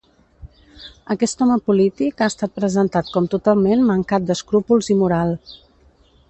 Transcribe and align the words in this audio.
Aquest 1.15 1.43
home 1.45 1.57
polític 1.67 2.23
ha 2.23 2.29
estat 2.33 2.55
presentat 2.61 3.13
com 3.17 3.27
totalment 3.35 3.85
mancat 3.91 4.27
d'escrúpols 4.31 4.91
i 4.97 4.99
moral. 5.05 5.37